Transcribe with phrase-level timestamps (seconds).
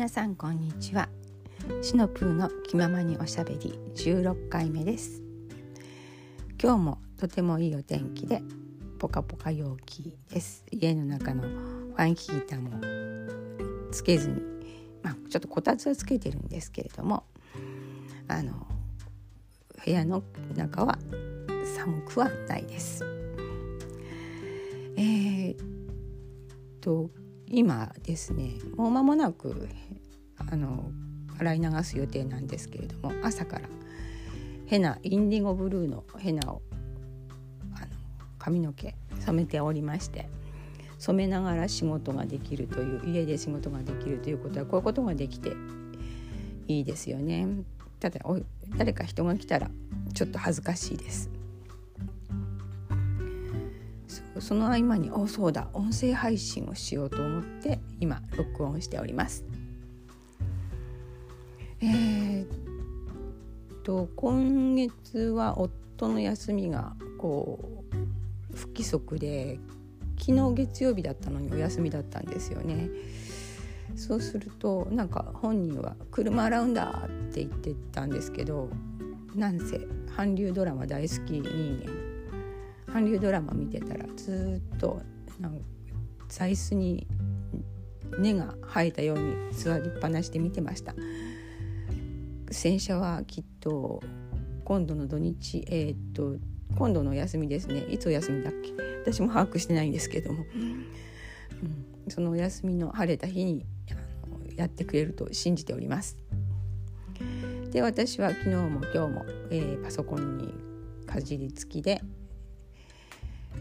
[0.00, 1.10] 皆さんこんにちは。
[1.82, 5.20] シノプーの気ままにおしゃべり16回目です。
[6.58, 8.40] 今日もとてもいいお天気で
[8.98, 10.64] ポカポカ陽気です。
[10.70, 14.40] 家の中のファンヒーターもつけずに
[15.02, 17.24] まあちょっとこたつはつけてるんですけれども
[18.26, 18.66] あの
[19.84, 20.22] 部屋の
[20.56, 20.98] 中は
[21.76, 23.04] 寒くはないです。
[24.96, 25.58] えー、っ
[26.80, 27.10] と
[27.50, 29.68] 今ですねもう間もなく
[30.36, 30.90] あの
[31.38, 33.68] 洗い流す予定なんですけれども朝から
[34.66, 36.62] ヘナインディゴブルーのヘナを
[37.74, 37.86] あの
[38.38, 40.28] 髪の毛染めておりまして
[40.98, 45.52] 染めながら仕事ができるという家で仕事ができるということはこういうことができて
[46.68, 47.48] いいですよね。
[47.98, 48.20] ただ
[48.76, 49.70] 誰か人が来たら
[50.14, 51.39] ちょっと恥ずかしいです。
[54.40, 59.44] その合間におそうだ音声配信をしようと思って今録音しております。
[61.82, 62.48] えー、っ
[63.82, 67.84] と今月は夫の休みがこ
[68.52, 69.58] う不規則で
[70.18, 72.90] 昨日月曜日だったのにお休みだったんですよね。
[73.96, 78.68] そうするとなんか本人は「車洗うんだ」って言ってたんですけど
[79.34, 79.80] なんせ
[80.16, 81.99] 韓流ドラマ大好き人間
[82.92, 85.00] 韓流ドラマ見てたらずっと
[85.38, 85.64] なんか
[86.28, 87.06] 座椅子に
[88.18, 90.94] 根が生えたように座りっぱなしで見てました。
[92.50, 94.02] 洗車はきっと
[94.64, 96.36] 今度の土日えー、っと
[96.76, 97.80] 今度のお休みですね。
[97.90, 98.72] いつお休みだっけ？
[99.12, 100.86] 私も把握してないんですけども、うん、
[102.08, 103.64] そのお休みの晴れた日に
[104.56, 106.18] やってくれると信じております。
[107.70, 110.54] で私は昨日も今日も、えー、パソコンに
[111.06, 112.02] かじりつきで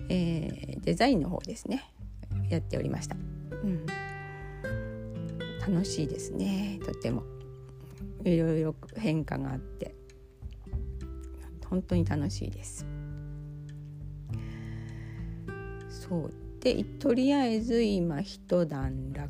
[0.09, 1.83] えー、デザインの方ですね。
[2.49, 3.85] やっておりました、うん、
[5.59, 6.79] 楽しいですね。
[6.85, 7.23] とても。
[8.23, 9.95] いろいろ変化があって。
[11.69, 12.85] 本当に楽しいです。
[15.89, 16.33] そう。
[16.59, 19.29] でとりあえず今一段落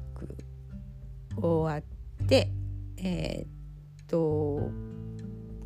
[1.40, 2.50] 終わって
[2.98, 4.72] えー、っと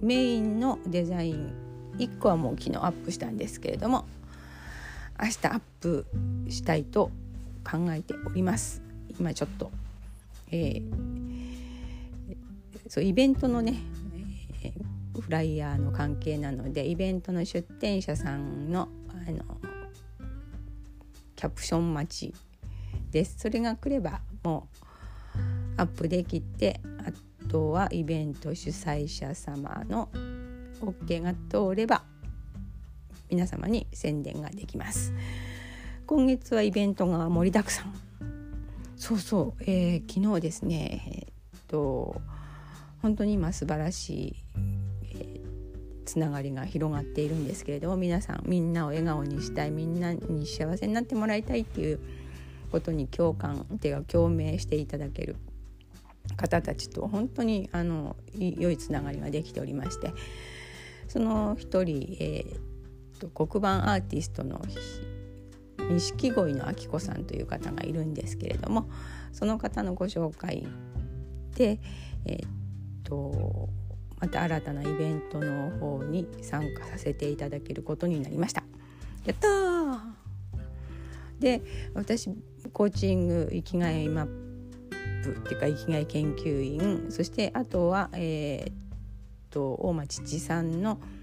[0.02, 1.54] メインのデザイン
[1.98, 4.06] 1個はもう昨日アップしたんですけれども
[5.22, 6.06] 明日アップ
[6.50, 7.12] したいと
[7.64, 8.82] 考えております。
[9.20, 9.72] 今ちょっと、
[10.52, 10.84] えー、
[12.88, 13.76] そうイベントのね、
[14.64, 19.58] えー、フライヤーの関係なのでイベントの出店者さんのあの
[21.36, 22.34] キャプション待ち
[23.12, 23.36] です。
[23.38, 30.10] それが来ればもうアップできてあとはイベント主催者様の
[30.82, 32.04] OK が通れば
[33.34, 35.12] 皆様に宣伝ができます。
[36.06, 37.94] 今月はイベントが盛りだくさん。
[38.96, 41.32] そうそう、えー、昨日ですね。
[41.52, 42.22] えー、っと
[43.02, 44.36] 本当に今素晴らしい、
[45.16, 52.00] えー、つながりが広がっているんですけれども皆さんみんなを笑顔にしたいみんなに幸せになってもらいたいっていう
[52.72, 55.38] ことに共感ていうか共鳴していただける
[56.38, 60.14] 方たちと本当にあの良いつながりができておりまして
[61.08, 62.73] その一人、えー
[63.30, 64.62] と黒板アーティストの
[65.90, 68.90] 錦鯉の明子さんという方がいるんですけれども
[69.32, 70.68] その方のご紹介
[71.56, 71.80] で、
[72.26, 72.50] えー、っ
[73.04, 73.70] と
[74.20, 78.64] また新たなイベントの方に参加させていただけることになりました。
[79.26, 79.48] やった
[81.40, 81.62] で
[81.94, 82.30] 私
[82.72, 84.26] コーチング生きがいマッ
[85.24, 88.74] プっていうか生きがい研究員そしてあとは、えー、っ
[89.50, 91.00] と大町地産の「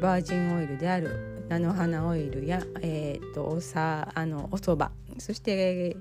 [0.00, 5.94] バージンオイルである菜の花オイルや、えーと、おさあのおそばそして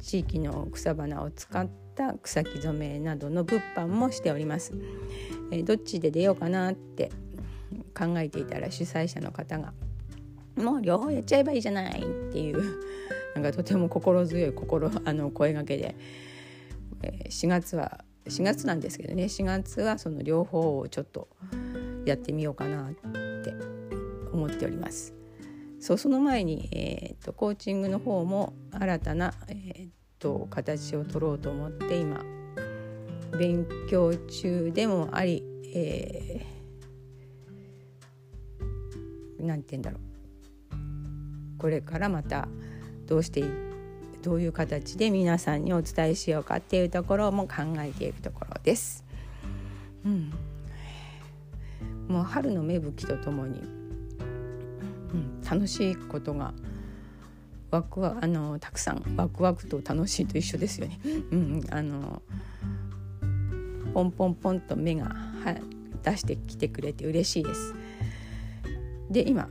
[0.00, 4.72] 地域の草花を使った草木染めなどの物販もしております。
[5.50, 7.10] えー、どっちで出ようかなって
[7.94, 9.74] 考えていたら主催者の方が
[10.56, 12.62] 「もう両方やっちゃえばいいじゃない」っていう
[13.34, 15.96] なんかとても心強い心あの声がけで、
[17.02, 21.28] えー、4月は4月なんですけどね4月はその両方をちょっと
[22.04, 23.54] やってみようかなって
[24.32, 25.14] 思っております。
[25.82, 29.88] そうその前に、えーと、コーチングの方も新たな、えー
[30.20, 32.24] と、形を取ろうと思って今
[33.36, 35.42] 勉強中でもあり、
[35.74, 42.46] えー、なんて言うんだろうこれからまた
[43.06, 43.42] どうして
[44.22, 49.04] どういう形で皆さんにお伝えしようかっていうところも考えているところです。
[50.04, 50.32] うん
[52.12, 56.52] もう春の芽吹きとともに、うん、楽しいことが
[57.70, 61.00] ワクワあのたくさんワクワクと楽しいと一緒ですよね。
[61.30, 62.20] うん、あの
[63.94, 65.56] ポンポンポンと目がは
[66.02, 67.74] 出してきてくれて嬉しいです。
[69.10, 69.48] で今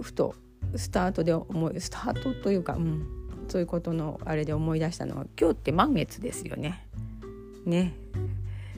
[0.00, 0.34] ふと
[0.74, 3.06] スタートで思いスタートというか、うん、
[3.46, 6.84] そういうことのあれで思い出したのは今日って満月ですよね。
[7.64, 7.94] ね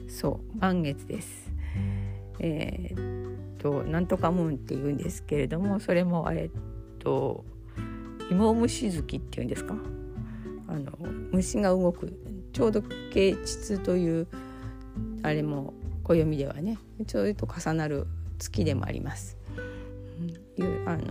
[0.07, 1.44] そう満月です。
[2.39, 6.49] えー、っとなんとかムーンって言うんですけれどもそれもえ、っ
[6.99, 7.45] と
[8.29, 9.75] 芋虫月っていうんですか？
[10.67, 10.91] あの
[11.31, 12.11] 虫が動く
[12.53, 14.27] ちょうど啓蟄という
[15.23, 15.73] あれも
[16.03, 18.07] 暦ではねちょうど重なる
[18.39, 19.37] 月でもあります。
[20.57, 21.03] うん、あの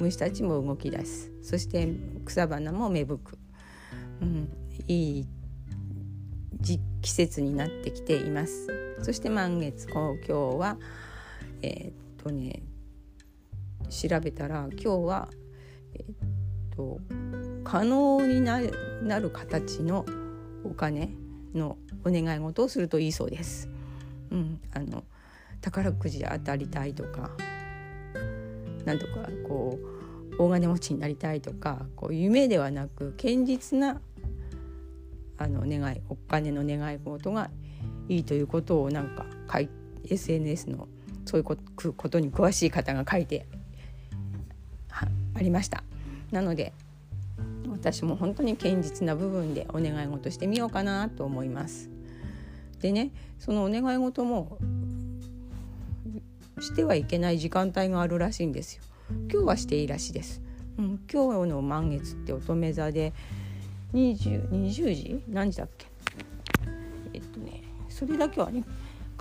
[0.00, 1.32] 虫たちも動き出す。
[1.42, 1.88] そして
[2.24, 3.38] 草花も芽吹く、
[4.20, 4.48] うん、
[4.86, 5.26] いい
[7.00, 8.68] 季節になってきています。
[9.02, 10.76] そして満月今日は
[11.62, 11.92] えー、っ
[12.22, 12.62] とね
[13.88, 15.28] 調べたら今日は
[15.94, 17.00] えー、っと
[17.64, 20.04] 可能になる形の
[20.64, 21.10] お金
[21.54, 23.68] のお願い事をするといいそうです。
[24.30, 25.04] うん、あの
[25.60, 27.30] 宝くじ当たりたいとか
[28.84, 29.78] なんとかこ
[30.38, 34.00] う大金持ちになりたいとかこう夢ではなく堅実な
[35.36, 37.50] あの願いお金の願い事が
[38.10, 39.68] いいということをなんか書い
[40.04, 40.88] SNS の
[41.24, 43.46] そういうことに詳しい方が書いて
[44.90, 45.84] ありました。
[46.32, 46.72] なので
[47.70, 51.88] 私も本当に堅実な部分でお願い事してみようかなと思います。
[52.80, 54.58] でねそのお願い事も
[56.58, 58.82] してはいけない時間帯があるらしいんですよ。
[59.32, 60.42] 今日はしていいらしいです。
[60.78, 63.12] うん、今日の満月って乙女座で
[63.94, 65.22] 20, 20時？
[65.28, 65.89] 何時だっけ？
[68.00, 68.64] それだけはね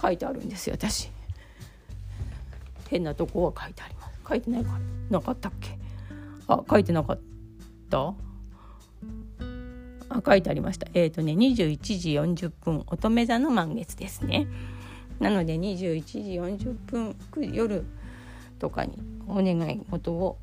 [0.02, 1.12] 書いてあるんですよ私。
[2.90, 4.20] 変なとこは書いてあります。
[4.28, 4.80] 書いてないか
[5.10, 5.20] な？
[5.20, 5.78] かったっけ？
[6.48, 7.20] あ書いてなかっ
[7.90, 8.14] た？
[10.10, 10.88] あ書いてありました。
[10.94, 14.48] えっ、ー、とね21時40分乙女座の満月ですね。
[15.20, 17.16] なので21時40分
[17.54, 17.84] 夜
[18.60, 18.98] とかに
[19.28, 20.38] お願い事を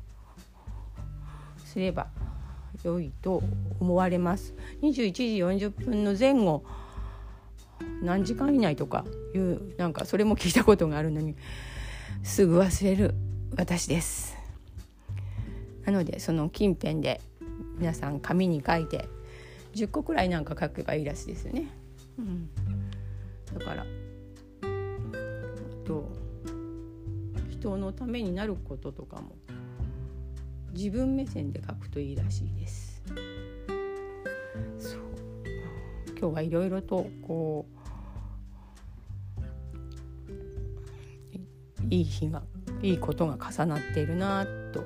[1.65, 2.05] すれば
[2.83, 3.41] 良いと
[3.79, 4.53] 思われます。
[4.83, 5.23] 21時
[5.67, 6.63] 40分の前後
[8.01, 11.35] 何時間以内とかいうなんかそれも聞いたことがあるのに
[12.23, 13.15] すぐ忘れる
[13.55, 14.37] 私です
[15.85, 17.21] なのでその近辺で
[17.77, 19.07] 皆さん紙に書いて
[19.73, 21.67] 10個くらいなんか書けばいいらしいですよね。
[22.17, 22.49] うん、
[23.57, 23.85] だから
[25.85, 26.09] と
[27.49, 29.35] 人のためになることとかも
[30.73, 33.01] 自分目線で書くといいらしいです。
[36.19, 37.65] 今日はいろいろとこ
[41.83, 42.41] ういい日が
[42.81, 44.83] いいことが重なっているなと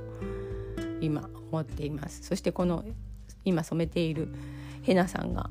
[1.00, 2.22] 今思っています。
[2.24, 2.84] そしてこの
[3.44, 4.28] 今染めている
[4.84, 5.50] ヘナさんが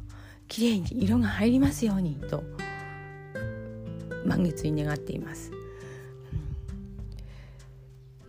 [0.49, 2.45] 綺麗に色が入りますようにと
[4.25, 5.51] 満月に願っています、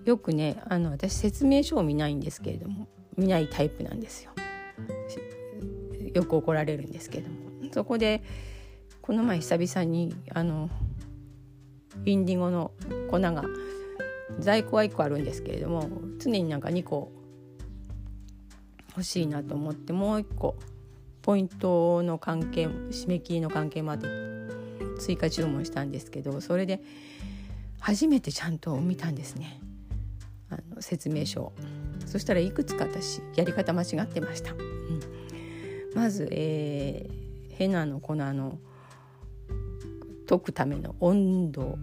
[0.06, 2.88] よくねあの私説明書を見ないんですけれども
[3.18, 4.32] 見ないタイプなんですよ。
[6.14, 7.41] よく怒られるんですけれども。
[7.72, 8.22] そこで
[9.02, 10.70] この前久々にあの
[12.06, 12.72] インディゴの
[13.10, 13.44] 粉が
[14.40, 17.12] 在庫は1個あるんですけれども常になんか2個
[18.90, 20.56] 欲しいなと思ってもう1個
[21.22, 24.08] ポイントの関係締め切りの関係まで
[25.00, 26.82] 追加注文したんですけどそれで
[27.80, 29.60] 初めてちゃんと見たんですね。
[30.50, 31.54] あの説明書
[32.06, 34.60] そしたらいくつか私やり方間違ってました、うん、
[35.96, 37.21] まず、えー、
[37.62, 38.58] ヘナの粉の
[40.26, 41.78] 溶くための温度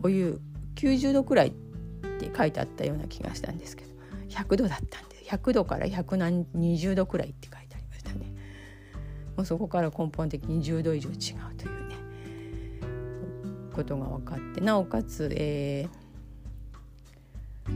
[0.00, 0.40] お湯
[0.76, 1.50] 90度くらいっ
[2.20, 3.90] て書いてあったような気がしたんですけど
[4.28, 8.32] 100度だったんで100度から120度くらいって書いてありましたね。
[9.36, 11.16] もうそこから根本的に10度以上違う
[11.56, 11.96] というね
[13.74, 17.70] ことが分かってなおかつ、えー、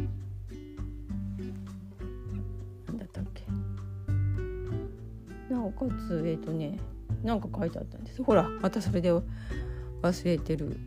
[2.86, 3.42] なんだったっけ。
[5.52, 6.78] なおかつえっ、ー、とね
[7.22, 8.22] なんか書いてあったんです。
[8.22, 10.78] ほらまたそれで忘れてる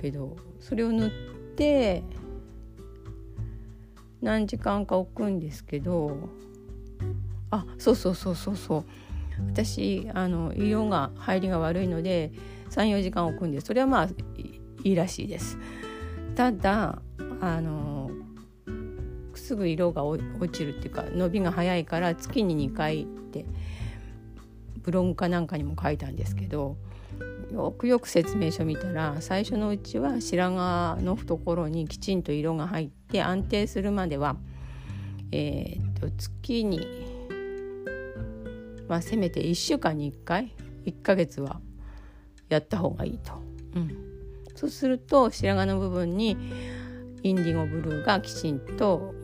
[0.00, 1.10] けどそれを塗っ
[1.56, 2.02] て
[4.20, 6.28] 何時間か置くんですけど
[7.50, 8.84] あそうそうそうそうそう。
[9.46, 12.32] 私あの色が入りが悪いので
[12.70, 14.08] 34時間置くんでそれはまあ
[14.82, 15.58] いいらしいです。
[16.34, 17.00] ただ
[17.40, 18.10] あの
[19.34, 20.22] すぐ色が落
[20.52, 23.46] ちるっていうか伸びが早いから月に2回って
[24.88, 26.78] ブログかなんかにも書いたんですけど
[27.52, 34.36] よくよく説明書見たら最初のうちは白髪の懐にきちんと色が入って安定するまでは、
[35.30, 36.80] えー、と月に
[38.88, 40.54] まあせめて1週間に1回
[40.86, 41.60] 1ヶ月は
[42.48, 43.34] やった方がいいと。
[43.74, 43.94] うん、
[44.54, 46.38] そうすると白髪の部分に
[47.22, 49.14] インディゴブルーがきちんと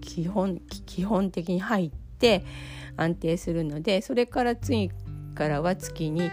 [0.00, 1.90] 基本基本的に入っ
[2.20, 2.44] て
[2.96, 4.90] 安定するのでそれから次
[5.34, 6.30] からは月に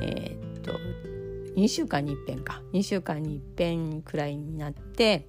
[0.00, 0.72] えー、っと
[1.56, 2.60] 2週間に一遍か。
[2.74, 5.26] 2週間に一遍くらいになって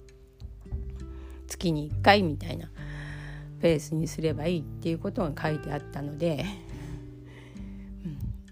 [1.46, 2.68] 月に1回みたいな
[3.60, 6.44] ペースにすればいいっていうことが書いてあったので、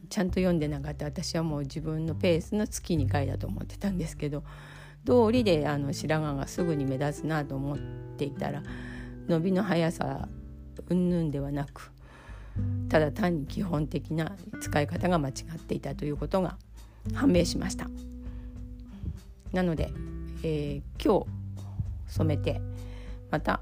[0.08, 4.44] ちゃんと読んでなかった私はもう自分のペースの月2回だと思ってたんですけど
[5.04, 7.78] 通りであの白髪がすぐに目立つなと思っ
[8.16, 8.62] ていたら
[9.28, 10.26] 伸びの速さ
[10.88, 11.92] 云々ではなく
[12.88, 16.56] ただ単に基本的な使い方が間違っていたということが
[17.14, 17.88] 判明しました。
[19.52, 19.90] なので、
[20.42, 21.26] えー、今日
[22.08, 22.60] 染めて
[23.30, 23.60] また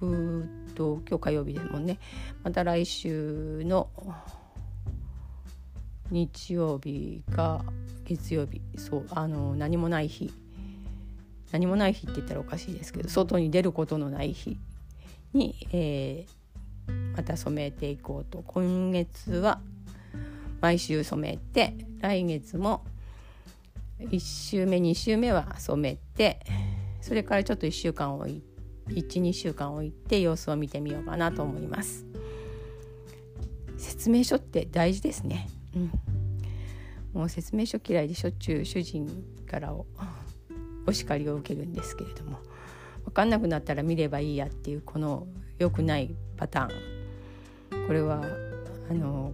[0.00, 1.98] うーと今日火曜日ですもんね
[2.42, 3.88] また来週の
[6.10, 7.64] 日曜日か
[8.04, 10.32] 月曜日そうあの何もない日
[11.50, 14.58] 何もない日って言ったらおかしいですけど外に出ることのない日
[15.36, 18.42] に、えー、また染めていこうと。
[18.46, 19.60] 今月は
[20.60, 22.82] 毎週染めて来月も
[24.00, 26.40] 1週目2週目は染めて
[27.00, 28.42] それからちょっと1週間置い
[28.88, 32.04] 12週間置いて様子を見てみようかなと思います。
[33.76, 35.48] 説明書って大事ですね。
[35.74, 35.90] うん。
[37.12, 39.08] もう説明書嫌いでしょっちゅう主人
[39.46, 39.74] から
[40.86, 42.38] お叱りを受けるんですけれども。
[43.06, 45.26] 分かんなくなったら見ればいいやっていうこの
[45.58, 48.22] 良くないパターンこれは
[48.90, 49.32] あの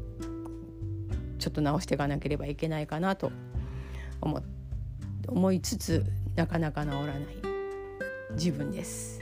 [1.39, 3.33] ちょっと直していかなければいけないかなと
[4.21, 4.41] 思
[5.27, 6.05] 思いつつ
[6.37, 7.17] なかなか治らない
[8.33, 9.21] 自分です。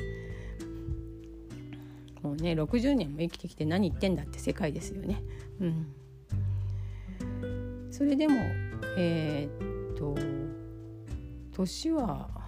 [2.23, 5.23] もうね60年も生きてきて何言ってんだって世界ですよね。
[5.61, 5.87] うん、
[7.91, 8.35] それでも
[8.97, 10.15] えー、っと
[11.53, 12.40] 年は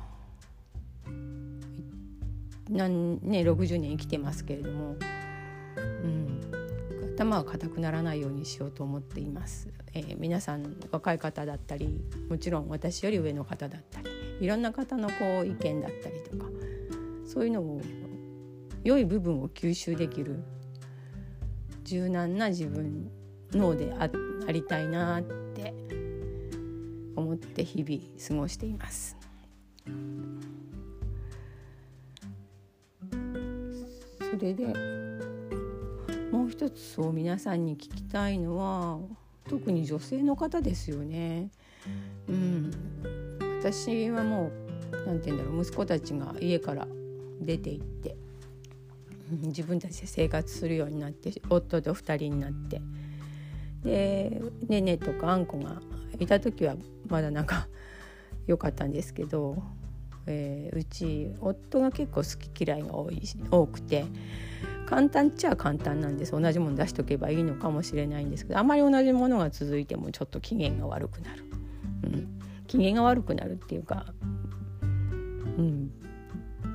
[2.73, 3.21] なん。
[3.23, 4.97] ね60年生きてますけれども、
[5.77, 6.41] うん、
[7.15, 14.09] 頭は固くならないようにしようと思っています、えー、皆さん若い方だったりもちろん私より上の方だったり
[14.41, 16.47] いろんな方のこう意見だったりとか
[17.27, 17.81] そういうのを
[18.85, 20.43] 良い部分を吸収できる
[21.85, 23.11] 柔軟な自分
[23.53, 24.09] 脳であ
[24.49, 25.75] ありたいなって
[27.15, 29.17] 思って日々過ごしています。
[34.43, 34.67] れで。
[36.31, 38.99] もう一つそう皆さんに聞きたいのは
[39.51, 41.51] 特に女性の方ですよね。
[42.27, 42.71] うん、
[43.59, 44.53] 私はもう
[45.07, 46.89] 何て言うんだろう息子たちが家から
[47.41, 48.17] 出て行って
[49.31, 52.81] 自分たちで生活するようになって夫と2人になって。
[53.85, 55.83] でねねとかあんこが
[56.19, 56.77] いた時は
[57.09, 57.69] まだなんか
[58.47, 59.63] 良かったんですけど、
[60.27, 64.05] えー、うち夫が結構好き嫌いが多い多くて
[64.87, 66.33] 簡単っちゃ簡単なんです。
[66.33, 71.45] 同じもの出しとけばいいのかもしれないんですけどあまり同じものが続いてもちょっと機嫌が悪くなる、
[72.05, 74.07] うん、機嫌が悪くなるっていうか、
[74.83, 75.91] うん、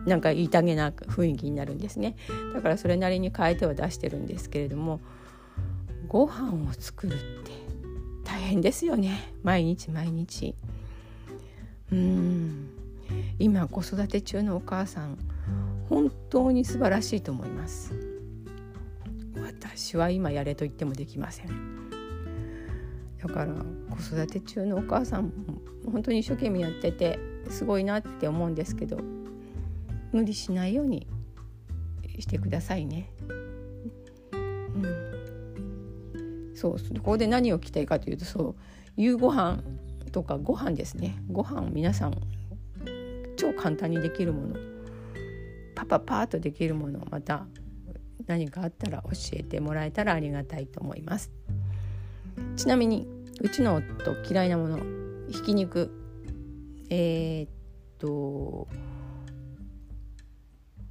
[0.05, 2.15] なんかいたげな雰囲気になるんですね。
[2.53, 4.99] だからそれなりに変えては出してるんですけれども
[6.07, 7.51] ご飯を作るって
[8.23, 9.33] 大変ですよね。
[9.43, 10.55] 毎日毎日。
[11.91, 12.66] うん。
[13.39, 15.17] 今子育て中のお母さん
[15.89, 17.93] 本当に素晴らしいと思います。
[19.35, 21.87] 私は今やれと言ってもできません。
[23.21, 23.53] だから
[23.89, 25.31] 子育て中のお母さん
[25.91, 28.97] 本当に一生懸命やっててすごいなって思うんですけど
[30.11, 31.07] 無理しないように
[32.19, 33.09] してくださいね。
[34.75, 34.79] う
[36.51, 38.55] ん、そうここで何を聞きたいかというとそう
[38.95, 39.63] 夕ご飯
[40.11, 41.17] とかご飯ですね。
[41.31, 42.13] ご飯皆さん
[43.37, 44.55] 超簡単にできるもの。
[45.75, 47.05] パパパーとできるもの。
[47.09, 47.45] また
[48.25, 51.31] 何かあったら教えてもらえたらありがたいと思います。
[52.55, 53.07] ちなみに
[53.39, 54.79] うちの夫嫌いなもの。
[55.29, 55.91] ひき肉。
[56.89, 57.49] えー、っ
[57.99, 58.67] と。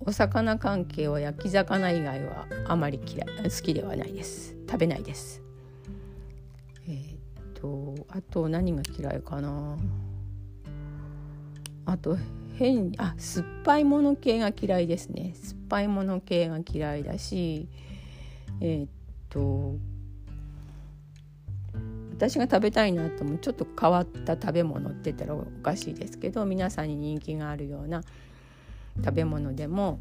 [0.00, 3.28] お魚関係は焼き魚以外はあまり嫌い。
[3.42, 4.54] 好きではないです。
[4.70, 5.42] 食べないです。
[6.86, 7.18] えー、っ
[7.54, 8.06] と。
[8.10, 9.76] あと何が嫌いかな。
[11.86, 12.18] あと
[12.58, 15.32] 変あ酸っぱいもの系が嫌いですね。
[15.34, 17.68] 酸っぱいもの系が嫌いだし
[18.60, 18.88] えー、っ
[19.28, 19.76] と
[22.16, 28.02] 私が食べたいなともちょっと変わった食べ物って言ったらおかしいですけど皆さんに人気があるような
[29.04, 29.98] 食べ物でも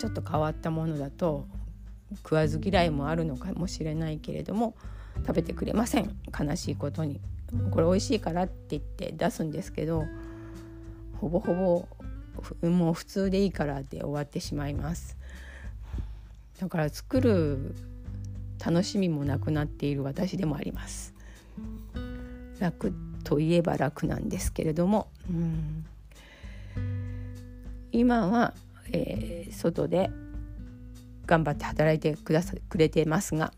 [0.00, 1.46] ちょっと変わったものだと
[2.16, 4.74] 食わず嫌いもあるのかもしれないけれども
[5.18, 6.16] 食べてくれません。
[6.36, 7.20] 悲しいことに。
[7.70, 10.04] これ美味しいからって言って出すんですけど
[11.20, 11.54] ほぼほ
[12.62, 15.16] ぼもう普通でいいからで終わってしまいます。
[16.60, 17.74] だから作る
[18.64, 21.14] 楽しみもなくなっている私でもあります。
[22.58, 22.92] 楽
[23.24, 25.86] といえば楽なんですけれども、うん、
[27.92, 28.54] 今は、
[28.92, 30.10] えー、外で
[31.26, 33.52] 頑張って働いてくださくれてますが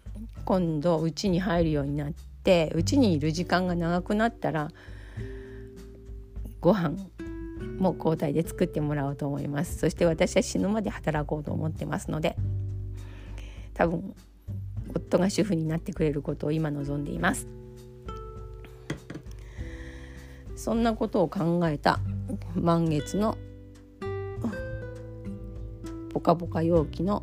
[0.45, 2.13] 今度うちに入るようになっ
[2.45, 4.71] てうちにいる時間が長くなったら
[6.61, 6.97] ご飯
[7.79, 9.79] もう交代で作ってもらおうと思います。
[9.79, 12.37] そして私は死ぬまで働こうと思ってますので
[13.75, 14.15] 多分
[14.95, 17.47] 夫が主婦になってくれることを今望んでいます。
[20.55, 22.01] そんなことを考えた
[22.55, 23.37] 満月の
[26.13, 27.23] ポカポカ陽気の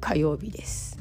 [0.00, 0.98] 火曜日です。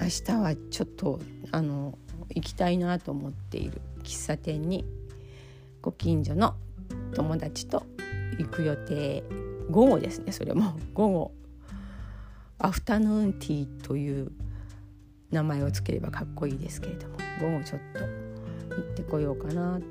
[0.00, 1.20] 明日はちょっと
[1.52, 1.98] あの
[2.34, 4.84] 行きたいなと思っている喫茶店に
[5.82, 6.54] ご近所の
[7.14, 7.86] 友達と
[8.38, 9.22] 行く予定。
[9.70, 10.78] 午後ですねそれも。
[10.94, 11.32] 午後。
[12.58, 14.30] アフタヌーンティーという
[15.30, 18.00] 名前をつければかっこいいですけれども午後ちょっと
[18.74, 19.86] 行ってこようかなって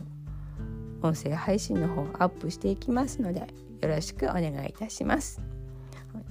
[1.02, 3.40] 音声配信の方アップしていきますので
[3.80, 5.40] よろしくお願いいたします。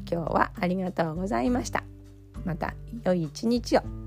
[0.09, 1.83] 今日はありがとうございました。
[2.43, 4.04] また良い一日を。